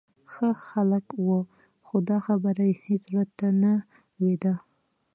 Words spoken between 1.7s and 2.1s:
خو